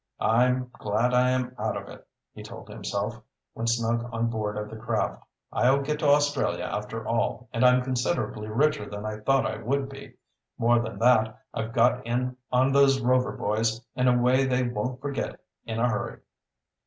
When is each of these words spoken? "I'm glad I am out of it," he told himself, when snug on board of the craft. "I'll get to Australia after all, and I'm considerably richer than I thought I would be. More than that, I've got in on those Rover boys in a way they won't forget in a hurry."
"I'm 0.19 0.71
glad 0.79 1.13
I 1.13 1.29
am 1.29 1.53
out 1.59 1.77
of 1.77 1.87
it," 1.87 2.07
he 2.33 2.41
told 2.41 2.69
himself, 2.69 3.21
when 3.53 3.67
snug 3.67 4.03
on 4.11 4.31
board 4.31 4.57
of 4.57 4.67
the 4.67 4.75
craft. 4.75 5.23
"I'll 5.53 5.83
get 5.83 5.99
to 5.99 6.07
Australia 6.07 6.63
after 6.63 7.05
all, 7.07 7.49
and 7.53 7.63
I'm 7.63 7.83
considerably 7.83 8.47
richer 8.47 8.89
than 8.89 9.05
I 9.05 9.17
thought 9.19 9.45
I 9.45 9.57
would 9.57 9.89
be. 9.89 10.15
More 10.57 10.79
than 10.79 10.97
that, 10.97 11.39
I've 11.53 11.73
got 11.73 12.03
in 12.03 12.35
on 12.51 12.71
those 12.71 12.99
Rover 12.99 13.33
boys 13.33 13.79
in 13.95 14.07
a 14.07 14.17
way 14.19 14.43
they 14.47 14.63
won't 14.63 14.99
forget 14.99 15.39
in 15.65 15.79
a 15.79 15.87
hurry." 15.87 16.21